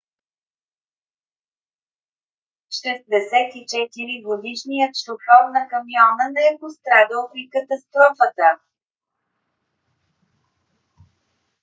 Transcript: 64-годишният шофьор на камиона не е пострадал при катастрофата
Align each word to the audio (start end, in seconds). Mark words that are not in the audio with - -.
64-годишният 2.71 4.93
шофьор 5.03 5.43
на 5.55 5.63
камиона 5.71 6.25
не 6.35 6.41
е 6.51 6.57
пострадал 6.61 7.23
при 7.31 7.43
катастрофата 7.55 8.49